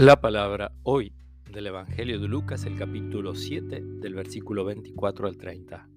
La 0.00 0.18
palabra 0.18 0.72
hoy 0.82 1.12
del 1.52 1.66
Evangelio 1.66 2.18
de 2.18 2.26
Lucas, 2.26 2.64
el 2.64 2.74
capítulo 2.74 3.34
7, 3.34 3.82
del 4.00 4.14
versículo 4.14 4.64
24 4.64 5.28
al 5.28 5.36
30. 5.36 5.90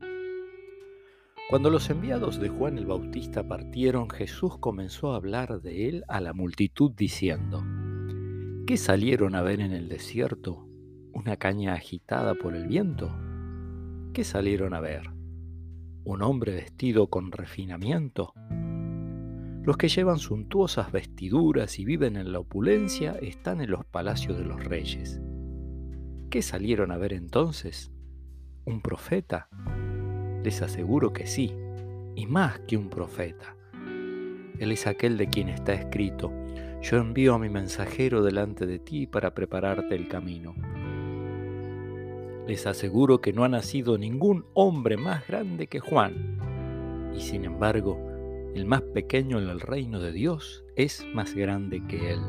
Cuando 1.49 1.69
los 1.69 1.89
enviados 1.89 2.37
de 2.37 2.49
Juan 2.49 2.77
el 2.77 2.85
Bautista 2.85 3.47
partieron, 3.47 4.09
Jesús 4.09 4.57
comenzó 4.57 5.13
a 5.13 5.15
hablar 5.15 5.61
de 5.61 5.87
él 5.87 6.03
a 6.09 6.19
la 6.19 6.33
multitud 6.33 6.91
diciendo, 6.91 7.63
¿qué 8.67 8.75
salieron 8.75 9.35
a 9.35 9.41
ver 9.41 9.61
en 9.61 9.71
el 9.71 9.87
desierto? 9.87 10.67
¿Una 11.13 11.37
caña 11.37 11.73
agitada 11.73 12.35
por 12.35 12.57
el 12.57 12.67
viento? 12.67 13.09
¿Qué 14.13 14.25
salieron 14.25 14.73
a 14.73 14.81
ver? 14.81 15.11
¿Un 16.03 16.23
hombre 16.23 16.55
vestido 16.55 17.07
con 17.07 17.31
refinamiento? 17.31 18.33
Los 19.63 19.77
que 19.77 19.87
llevan 19.87 20.19
suntuosas 20.19 20.91
vestiduras 20.91 21.79
y 21.79 21.85
viven 21.85 22.17
en 22.17 22.33
la 22.33 22.39
opulencia 22.39 23.13
están 23.21 23.61
en 23.61 23.71
los 23.71 23.85
palacios 23.85 24.37
de 24.37 24.43
los 24.43 24.61
reyes. 24.61 25.21
¿Qué 26.29 26.41
salieron 26.41 26.91
a 26.91 26.97
ver 26.97 27.13
entonces? 27.13 27.89
¿Un 28.65 28.81
profeta? 28.81 29.47
Les 30.43 30.61
aseguro 30.61 31.13
que 31.13 31.27
sí, 31.27 31.55
y 32.13 32.25
más 32.25 32.59
que 32.67 32.75
un 32.75 32.89
profeta. 32.89 33.55
Él 34.59 34.73
es 34.73 34.85
aquel 34.85 35.17
de 35.17 35.29
quien 35.29 35.47
está 35.47 35.73
escrito, 35.73 36.33
yo 36.81 36.97
envío 36.97 37.33
a 37.33 37.39
mi 37.39 37.47
mensajero 37.47 38.21
delante 38.21 38.65
de 38.65 38.79
ti 38.79 39.07
para 39.07 39.33
prepararte 39.33 39.95
el 39.95 40.09
camino. 40.09 40.55
Les 42.45 42.67
aseguro 42.67 43.21
que 43.21 43.31
no 43.31 43.45
ha 43.45 43.49
nacido 43.49 43.97
ningún 43.97 44.45
hombre 44.53 44.97
más 44.97 45.25
grande 45.25 45.67
que 45.67 45.79
Juan, 45.79 47.11
y 47.15 47.21
sin 47.21 47.45
embargo, 47.45 48.12
el 48.53 48.65
más 48.65 48.81
pequeño 48.81 49.39
en 49.39 49.49
el 49.49 49.59
reino 49.59 49.99
de 49.99 50.11
Dios 50.11 50.63
es 50.75 51.05
más 51.13 51.33
grande 51.33 51.81
que 51.87 52.13
él. 52.13 52.21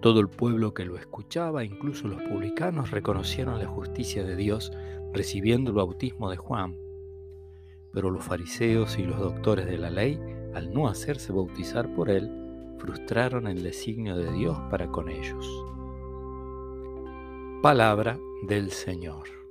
Todo 0.00 0.20
el 0.20 0.28
pueblo 0.28 0.74
que 0.74 0.84
lo 0.84 0.96
escuchaba, 0.96 1.64
incluso 1.64 2.06
los 2.06 2.22
publicanos, 2.22 2.92
reconocieron 2.92 3.58
la 3.58 3.66
justicia 3.66 4.22
de 4.22 4.36
Dios 4.36 4.70
recibiendo 5.12 5.70
el 5.70 5.76
bautismo 5.76 6.30
de 6.30 6.36
Juan. 6.36 6.76
Pero 7.92 8.10
los 8.10 8.24
fariseos 8.24 8.98
y 8.98 9.04
los 9.04 9.18
doctores 9.18 9.66
de 9.66 9.78
la 9.78 9.90
ley, 9.90 10.20
al 10.54 10.72
no 10.72 10.86
hacerse 10.86 11.32
bautizar 11.32 11.92
por 11.94 12.10
él, 12.10 12.30
frustraron 12.78 13.48
el 13.48 13.62
designio 13.62 14.16
de 14.16 14.30
Dios 14.32 14.56
para 14.70 14.86
con 14.88 15.08
ellos. 15.08 15.64
Palabra 17.62 18.20
del 18.46 18.70
Señor. 18.70 19.45